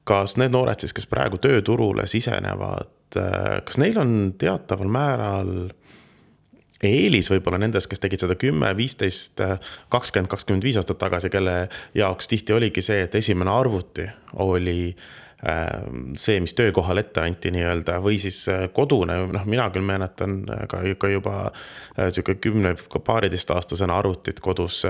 kas 0.07 0.37
need 0.41 0.53
noored 0.55 0.79
siis, 0.81 0.93
kes 0.95 1.09
praegu 1.09 1.39
tööturule 1.41 2.07
sisenevad, 2.09 2.93
äh, 3.17 3.59
kas 3.65 3.79
neil 3.81 3.99
on 4.01 4.15
teataval 4.39 4.91
määral 4.91 5.53
eelis 6.83 7.27
võib-olla 7.27 7.57
nendest, 7.59 7.89
kes 7.91 7.99
tegid 7.99 8.21
seda 8.23 8.37
kümme, 8.39 8.69
viisteist, 8.77 9.41
kakskümmend, 9.91 10.29
kakskümmend 10.31 10.63
viis 10.63 10.77
aastat 10.79 11.01
tagasi, 11.01 11.27
kelle 11.33 11.65
jaoks 11.97 12.31
tihti 12.31 12.55
oligi 12.55 12.79
see, 12.85 13.01
et 13.03 13.17
esimene 13.19 13.51
arvuti 13.51 14.05
oli 14.39 14.77
äh, 14.93 15.09
see, 16.19 16.39
mis 16.43 16.53
töökohal 16.57 16.99
ette 16.99 17.21
anti 17.23 17.51
nii-öelda 17.55 17.99
või 18.03 18.17
siis 18.19 18.41
äh, 18.51 18.65
kodune, 18.75 19.15
noh, 19.31 19.45
mina 19.47 19.69
küll 19.71 19.85
meenutan 19.87 20.41
äh, 20.51 20.65
ka, 20.67 20.81
ka 20.99 21.11
juba 21.13 21.35
äh, 21.47 22.09
sihuke 22.11 22.35
kümne, 22.43 22.73
paariteistaastasena 22.75 23.59
aastasena 23.59 23.97
arvutit 24.01 24.43
kodus. 24.43 24.83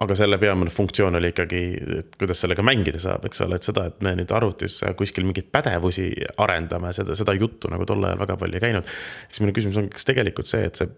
aga 0.00 0.14
selle 0.16 0.38
peamine 0.40 0.70
funktsioon 0.72 1.18
oli 1.18 1.28
ikkagi, 1.34 1.58
et 1.98 2.14
kuidas 2.18 2.40
sellega 2.40 2.62
mängida 2.64 2.98
saab, 3.02 3.26
eks 3.28 3.42
ole, 3.44 3.58
et 3.60 3.66
seda, 3.66 3.84
et 3.90 3.98
me 4.02 4.14
nüüd 4.16 4.30
arvutis 4.32 4.78
kuskil 4.96 5.26
mingeid 5.28 5.50
pädevusi 5.52 6.08
arendame, 6.40 6.94
seda, 6.96 7.14
seda 7.18 7.34
juttu 7.36 7.68
nagu 7.68 7.84
tol 7.86 8.08
ajal 8.08 8.22
väga 8.22 8.38
palju 8.40 8.56
ei 8.56 8.64
käinud. 8.64 8.88
siis 9.28 9.44
minu 9.44 9.52
küsimus 9.52 9.76
on, 9.76 9.90
kas 9.92 10.08
tegelikult 10.08 10.48
see, 10.48 10.64
et 10.64 10.80
see 10.80 10.88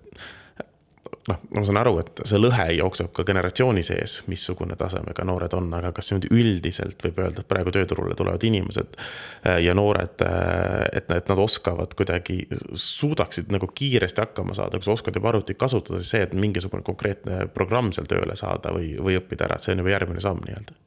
noh, 1.29 1.39
ma 1.55 1.63
saan 1.67 1.79
aru, 1.81 1.95
et 2.03 2.23
see 2.29 2.41
lõhe 2.41 2.67
jookseb 2.77 3.13
ka 3.15 3.25
generatsiooni 3.27 3.85
sees, 3.87 4.19
missugune 4.31 4.77
tasemega 4.79 5.25
noored 5.29 5.55
on, 5.59 5.69
aga 5.79 5.93
kas 5.95 6.11
niimoodi 6.11 6.31
üldiselt 6.35 7.03
võib 7.07 7.21
öelda, 7.23 7.45
et 7.45 7.51
praegu 7.51 7.75
tööturule 7.75 8.17
tulevad 8.19 8.47
inimesed 8.49 8.97
äh, 8.99 9.61
ja 9.63 9.77
noored, 9.79 10.25
äh, 10.27 10.87
et, 10.99 11.11
et 11.15 11.33
nad 11.33 11.43
oskavad 11.43 11.95
kuidagi, 11.99 12.43
suudaksid 12.75 13.53
nagu 13.55 13.71
kiiresti 13.71 14.25
hakkama 14.27 14.57
saada, 14.59 14.79
kui 14.81 14.89
sa 14.89 14.97
oskad 14.97 15.19
juba 15.19 15.31
arvutit 15.33 15.61
kasutada, 15.61 16.03
siis 16.03 16.17
see, 16.17 16.25
et 16.27 16.35
mingisugune 16.35 16.87
konkreetne 16.87 17.47
programm 17.55 17.95
seal 17.95 18.11
tööle 18.11 18.37
saada 18.39 18.75
või, 18.75 18.95
või 18.99 19.21
õppida 19.21 19.47
ära, 19.49 19.61
et 19.61 19.67
see 19.67 19.77
on 19.77 19.85
juba 19.85 19.95
järgmine 19.95 20.25
samm 20.25 20.43
nii-öelda 20.47 20.81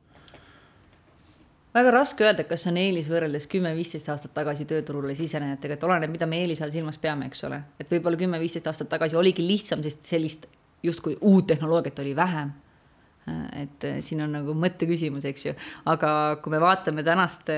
väga 1.75 1.91
raske 1.91 2.25
öelda, 2.25 2.45
kas 2.47 2.65
on 2.69 2.77
eelis 2.79 3.07
võrreldes 3.11 3.47
kümme-viisteist 3.51 4.07
aastat 4.13 4.33
tagasi 4.35 4.67
tööturule 4.69 5.15
sisenejatega, 5.17 5.77
et 5.77 5.87
oleneb, 5.87 6.13
mida 6.13 6.27
me 6.29 6.39
eelise 6.43 6.63
all 6.65 6.73
silmas 6.73 6.99
peame, 7.01 7.27
eks 7.29 7.43
ole. 7.47 7.61
et 7.79 7.91
võib-olla 7.91 8.19
kümme-viisteist 8.19 8.69
aastat 8.71 8.91
tagasi 8.93 9.17
oligi 9.19 9.45
lihtsam, 9.45 9.83
sest 9.83 10.05
sellist 10.07 10.47
justkui 10.85 11.17
uut 11.21 11.47
tehnoloogiat 11.51 11.99
oli 11.99 12.15
vähem. 12.15 12.53
et 13.57 13.85
siin 14.05 14.21
on 14.21 14.35
nagu 14.37 14.53
mõtteküsimus, 14.53 15.25
eks 15.25 15.45
ju, 15.47 15.53
aga 15.89 16.09
kui 16.43 16.53
me 16.53 16.59
vaatame 16.61 17.03
tänaste 17.03 17.55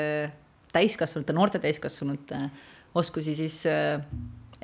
täiskasvanute, 0.72 1.34
noorte 1.36 1.60
täiskasvanute 1.60 2.40
oskusi, 2.96 3.36
siis 3.36 3.66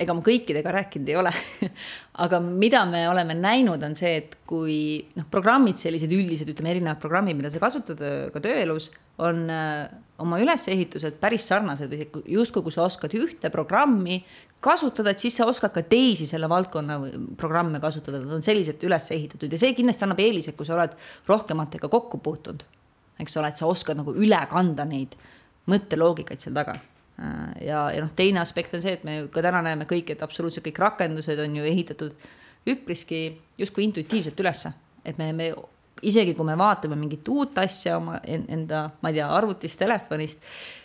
ega 0.00 0.14
ma 0.16 0.24
kõikidega 0.26 0.72
rääkinud 0.74 1.10
ei 1.10 1.16
ole 1.18 1.30
aga 2.24 2.40
mida 2.42 2.82
me 2.88 3.04
oleme 3.10 3.36
näinud, 3.38 3.82
on 3.86 3.94
see, 3.98 4.16
et 4.22 4.36
kui 4.48 4.76
noh, 5.18 5.26
programmid, 5.30 5.78
sellised 5.80 6.12
üldised, 6.14 6.50
ütleme 6.50 6.72
erinevad 6.74 7.02
programmid, 7.02 7.38
mida 7.38 7.50
sa 7.52 7.62
kasutad 7.62 8.00
ka 8.34 8.42
tööelus, 8.42 8.90
on 9.22 9.44
oma 10.22 10.38
ülesehitused 10.42 11.20
päris 11.22 11.46
sarnased 11.50 11.90
või 11.90 12.24
justkui, 12.36 12.64
kui 12.66 12.74
sa 12.74 12.86
oskad 12.88 13.14
ühte 13.18 13.50
programmi 13.54 14.20
kasutada, 14.64 15.12
et 15.12 15.22
siis 15.22 15.36
sa 15.38 15.46
oskad 15.50 15.74
ka 15.74 15.84
teisi 15.86 16.26
selle 16.26 16.48
valdkonna 16.50 16.98
programme 17.38 17.78
kasutada, 17.82 18.22
nad 18.22 18.38
on 18.38 18.46
selliselt 18.46 18.82
üles 18.86 19.10
ehitatud 19.14 19.52
ja 19.52 19.60
see 19.60 19.76
kindlasti 19.76 20.06
annab 20.06 20.22
eelise, 20.24 20.56
kui 20.56 20.66
sa 20.66 20.78
oled 20.78 20.96
rohkematega 21.28 21.90
kokku 21.92 22.22
puutunud. 22.24 22.64
eks 23.20 23.36
ole, 23.38 23.52
et 23.52 23.60
sa 23.60 23.70
oskad 23.70 24.00
nagu 24.00 24.14
üle 24.16 24.40
kanda 24.50 24.86
neid 24.88 25.14
mõtteloogikaid 25.70 26.42
seal 26.42 26.56
taga 26.56 26.74
ja, 27.18 27.84
ja 27.94 28.00
noh, 28.02 28.12
teine 28.16 28.42
aspekt 28.42 28.74
on 28.74 28.82
see, 28.82 28.96
et 28.98 29.04
me 29.06 29.18
ka 29.32 29.42
täna 29.44 29.62
näeme 29.64 29.86
kõik, 29.90 30.14
et 30.14 30.22
absoluutselt 30.26 30.66
kõik 30.66 30.80
rakendused 30.82 31.40
on 31.44 31.60
ju 31.60 31.66
ehitatud 31.70 32.16
üpriski 32.70 33.26
justkui 33.60 33.86
intuitiivselt 33.86 34.40
ülesse, 34.40 34.72
et 35.04 35.18
me, 35.20 35.30
me 35.36 35.50
isegi 36.02 36.34
kui 36.34 36.46
me 36.48 36.56
vaatame 36.58 36.96
mingit 36.98 37.28
uut 37.30 37.58
asja 37.62 37.98
oma 37.98 38.18
enda, 38.26 38.88
ma 39.00 39.12
ei 39.12 39.20
tea, 39.20 39.28
arvutist, 39.30 39.78
telefonist, 39.80 40.42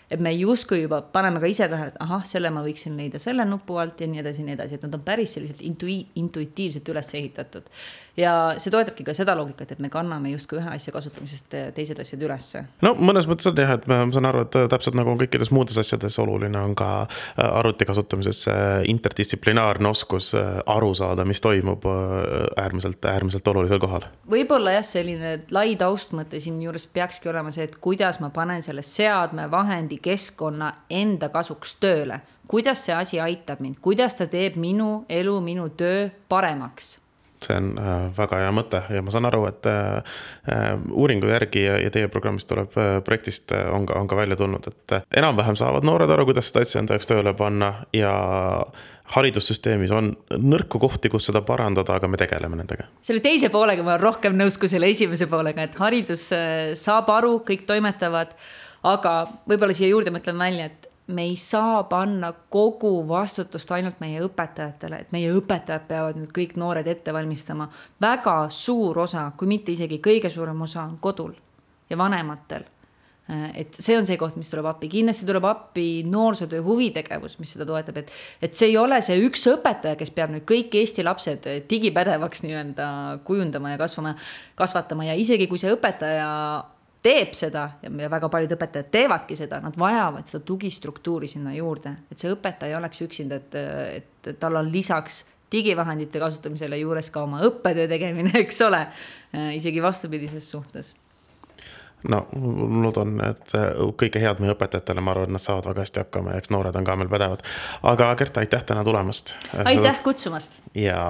et 0.10 0.22
me 0.22 0.32
justkui 0.34 0.84
juba 0.84 1.02
paneme 1.14 1.42
ka 1.42 1.50
ise 1.50 1.68
tähele, 1.70 1.94
et 1.94 2.00
ahah, 2.04 2.24
selle 2.26 2.50
ma 2.54 2.64
võiksin 2.66 2.98
leida 2.98 3.22
selle 3.22 3.46
nupu 3.46 3.78
alt 3.82 4.02
ja 4.02 4.10
nii 4.10 4.24
edasi 4.24 4.44
ja 4.44 4.50
nii 4.50 4.58
edasi, 4.58 4.78
et 4.78 4.86
nad 4.88 4.98
on 4.98 5.04
päris 5.06 5.36
selliselt 5.38 5.62
intui-, 5.66 6.08
intuitiivselt 6.22 6.90
üles 6.94 7.14
ehitatud 7.20 7.70
ja 8.18 8.34
see 8.58 8.72
toetabki 8.74 9.04
ka 9.08 9.14
seda 9.18 9.36
loogikat, 9.38 9.74
et 9.74 9.82
me 9.84 9.90
kanname 9.94 10.32
justkui 10.34 10.60
ühe 10.60 10.72
asja 10.74 10.94
kasutamisest 10.96 11.56
teised 11.76 12.00
asjad 12.02 12.24
ülesse. 12.26 12.64
no 12.86 12.94
mõnes 12.98 13.28
mõttes 13.30 13.50
on 13.50 13.60
jah, 13.60 13.76
et 13.78 13.88
ma 13.90 14.02
saan 14.14 14.30
aru, 14.30 14.46
et 14.48 14.58
täpselt 14.72 14.98
nagu 14.98 15.16
kõikides 15.20 15.52
muudes 15.56 15.78
asjades 15.82 16.20
oluline 16.22 16.60
on 16.60 16.76
ka 16.80 16.90
äh, 17.04 17.44
arvuti 17.46 17.88
kasutamises 17.90 18.46
interdistsiplinaarne 18.90 19.90
oskus 19.90 20.32
äh, 20.38 20.60
aru 20.66 20.94
saada, 20.98 21.26
mis 21.26 21.42
toimub 21.44 21.86
äh, 21.90 22.64
äärmiselt, 22.64 23.06
äärmiselt 23.06 23.48
olulisel 23.48 23.82
kohal. 23.82 24.08
võib-olla 24.30 24.78
jah, 24.80 24.86
selline 24.86 25.36
lai 25.56 25.76
taustmõte 25.80 26.42
siinjuures 26.44 26.88
peakski 26.94 27.30
olema 27.32 27.54
see, 27.56 27.68
et 27.70 27.78
kuidas 27.82 28.20
ma 28.24 28.32
panen 28.34 28.64
selle 28.66 28.84
seadme, 28.86 29.50
vahendi, 29.52 30.00
keskkonna 30.04 30.74
enda 30.90 31.30
kasuks 31.34 31.78
tööle 31.80 32.22
kuidas 32.50 32.82
see 32.86 32.96
asi 32.96 33.20
aitab 33.22 33.60
mind, 33.62 33.78
kuidas 33.82 34.16
ta 34.18 34.26
teeb 34.28 34.56
minu 34.58 35.04
elu, 35.10 35.36
minu 35.46 35.68
töö 35.78 36.10
paremaks 36.30 36.98
see 37.46 37.56
on 37.56 37.72
väga 38.18 38.42
hea 38.44 38.52
mõte 38.56 38.82
ja 38.92 39.02
ma 39.06 39.14
saan 39.14 39.30
aru, 39.30 39.46
et 39.50 39.68
uuringu 40.92 41.30
järgi 41.32 41.66
ja, 41.66 41.92
teie 41.94 42.10
programmist 42.12 42.50
tuleb 42.50 42.74
projektist 43.06 43.54
on 43.56 43.88
ka, 43.90 43.98
on 44.00 44.10
ka 44.12 44.20
välja 44.20 44.38
tulnud, 44.40 44.68
et 44.68 44.96
enam-vähem 45.22 45.58
saavad 45.60 45.88
noored 45.88 46.12
aru, 46.12 46.28
kuidas 46.30 46.52
seda 46.52 46.66
asja 46.66 46.84
enda 46.84 46.98
jaoks 46.98 47.10
tööle 47.10 47.34
panna 47.38 47.74
ja 47.96 48.14
haridussüsteemis 49.16 49.94
on 49.96 50.12
nõrku 50.38 50.82
kohti, 50.82 51.10
kus 51.10 51.30
seda 51.30 51.42
parandada, 51.46 51.98
aga 51.98 52.10
me 52.12 52.20
tegeleme 52.20 52.60
nendega. 52.60 52.88
selle 53.06 53.24
teise 53.26 53.50
poolega 53.54 53.86
ma 53.86 53.96
olen 53.96 54.04
rohkem 54.04 54.38
nõus 54.38 54.60
kui 54.62 54.70
selle 54.72 54.90
esimese 54.92 55.28
poolega, 55.32 55.66
et 55.66 55.78
haridus 55.82 56.30
äh, 56.36 56.74
saab 56.80 57.10
aru, 57.14 57.40
kõik 57.48 57.66
toimetavad. 57.70 58.36
aga 58.84 59.14
võib-olla 59.50 59.76
siia 59.76 59.90
juurde 59.90 60.12
mõtlen 60.16 60.38
välja, 60.40 60.70
et 60.70 60.89
me 61.10 61.26
ei 61.26 61.36
saa 61.42 61.84
panna 61.90 62.32
kogu 62.54 63.08
vastutust 63.08 63.72
ainult 63.72 64.00
meie 64.00 64.22
õpetajatele, 64.26 65.04
et 65.04 65.14
meie 65.16 65.32
õpetajad 65.34 65.88
peavad 65.90 66.20
nüüd 66.20 66.34
kõik 66.36 66.58
noored 66.62 66.88
ette 66.88 67.14
valmistama. 67.14 67.70
väga 68.02 68.36
suur 68.50 69.00
osa, 69.06 69.32
kui 69.38 69.48
mitte 69.48 69.72
isegi 69.72 70.02
kõige 70.04 70.30
suurem 70.30 70.62
osa 70.62 70.84
on 70.84 70.98
kodul 71.02 71.34
ja 71.90 71.98
vanematel 71.98 72.68
et 73.30 73.78
see 73.78 73.94
on 73.98 74.08
see 74.10 74.18
koht, 74.18 74.38
mis 74.40 74.50
tuleb 74.50 74.66
appi, 74.72 74.90
kindlasti 74.90 75.28
tuleb 75.28 75.46
appi 75.46 75.86
noorsootöö 76.10 76.64
huvitegevus, 76.66 77.38
mis 77.42 77.54
seda 77.54 77.68
toetab, 77.70 78.00
et. 78.02 78.10
et 78.42 78.58
see 78.58 78.72
ei 78.72 78.78
ole 78.82 78.98
see 79.06 79.20
üks 79.22 79.46
õpetaja, 79.52 79.98
kes 80.00 80.12
peab 80.16 80.34
nüüd 80.34 80.48
kõik 80.50 80.74
Eesti 80.80 81.06
lapsed 81.06 81.46
digipädevaks 81.70 82.42
nii-öelda 82.46 82.90
kujundama 83.28 83.76
ja 83.76 83.82
kasvama, 83.82 84.16
kasvatama 84.58 85.12
ja 85.12 85.18
isegi 85.20 85.48
kui 85.52 85.62
see 85.62 85.74
õpetaja 85.76 86.30
teeb 87.04 87.34
seda 87.38 87.66
ja 87.82 88.10
väga 88.12 88.30
paljud 88.32 88.54
õpetajad 88.58 88.92
teevadki 88.92 89.38
seda, 89.40 89.62
nad 89.64 89.78
vajavad 89.80 90.28
seda 90.28 90.44
tugistruktuuri 90.46 91.30
sinna 91.32 91.54
juurde, 91.56 91.96
et 92.12 92.20
see 92.20 92.32
õpetaja 92.34 92.76
ei 92.76 92.80
oleks 92.80 93.04
üksinda, 93.06 93.40
et, 93.40 93.60
et 94.02 94.32
tal 94.40 94.60
on 94.60 94.72
lisaks 94.72 95.24
digivahendite 95.52 96.20
kasutamisele 96.22 96.78
juures 96.82 97.10
ka 97.14 97.24
oma 97.26 97.42
õppetöö 97.48 97.88
tegemine, 97.90 98.34
eks 98.44 98.62
ole, 98.68 98.84
isegi 99.56 99.82
vastupidises 99.84 100.52
suhtes 100.52 100.96
no 102.08 102.22
loodan, 102.84 103.18
et 103.28 103.56
äh, 103.58 103.68
kõike 104.00 104.22
head 104.22 104.40
meie 104.40 104.54
õpetajatele, 104.56 105.04
ma 105.04 105.14
arvan, 105.14 105.30
et 105.30 105.36
nad 105.36 105.44
saavad 105.44 105.68
väga 105.72 105.84
hästi 105.84 106.04
hakkama 106.04 106.34
ja 106.34 106.42
eks 106.42 106.52
noored 106.54 106.76
on 106.80 106.88
ka 106.88 106.96
meil 107.00 107.12
pädevad. 107.12 107.44
aga 107.84 108.10
Gert, 108.20 108.38
aitäh 108.40 108.64
täna 108.64 108.84
tulemast. 108.88 109.36
aitäh 109.66 110.00
kutsumast. 110.04 110.62
ja 110.76 111.02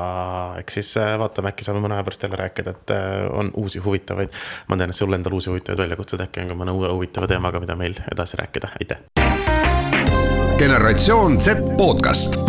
eks 0.60 0.80
siis 0.80 0.96
äh, 0.98 1.14
vaatame, 1.22 1.54
äkki 1.54 1.68
saame 1.68 1.84
mõne 1.84 2.00
aja 2.00 2.08
pärast 2.08 2.24
jälle 2.26 2.42
rääkida, 2.42 2.74
et 2.74 2.96
äh, 2.96 3.28
on 3.30 3.52
uusi 3.54 3.80
huvitavaid. 3.86 4.34
ma 4.68 4.78
tean, 4.78 4.90
et 4.90 4.98
sul 4.98 5.14
endal 5.14 5.38
uusi 5.38 5.54
huvitavaid 5.54 5.86
väljakutseid, 5.86 6.26
äkki 6.26 6.46
on 6.46 6.54
ka 6.54 6.60
mõne 6.64 6.74
uue 6.74 6.94
huvitava 6.94 7.30
teemaga, 7.30 7.62
mida 7.62 7.78
meil 7.78 7.98
edasi 8.12 8.42
rääkida, 8.42 8.74
aitäh. 8.82 9.06
generatsioon 10.58 11.42
Z 11.42 11.78
podcast 11.78 12.40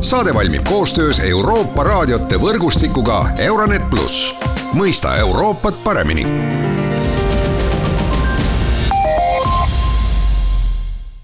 saade 0.00 0.34
valmib 0.34 0.64
koostöös 0.68 1.24
Euroopa 1.24 1.84
raadiote 1.84 2.38
võrgustikuga 2.38 3.24
Euronet 3.38 3.90
pluss, 3.90 4.34
mõista 4.76 5.16
Euroopat 5.18 5.82
paremini 5.84 6.26